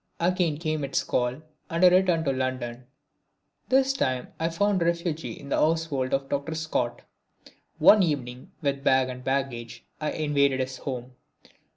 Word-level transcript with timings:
Again 0.19 0.57
came 0.57 0.83
its 0.83 1.03
call 1.03 1.43
and 1.69 1.85
I 1.85 1.89
returned 1.89 2.25
to 2.25 2.31
London. 2.33 2.87
This 3.69 3.93
time 3.93 4.29
I 4.39 4.49
found 4.49 4.81
a 4.81 4.85
refuge 4.85 5.23
in 5.23 5.49
the 5.49 5.57
household 5.59 6.11
of 6.15 6.27
Dr. 6.27 6.55
Scott. 6.55 7.03
One 7.77 7.99
fine 7.99 8.09
evening 8.09 8.51
with 8.63 8.83
bag 8.83 9.09
and 9.09 9.23
baggage 9.23 9.85
I 9.99 10.09
invaded 10.13 10.59
his 10.59 10.77
home. 10.77 11.11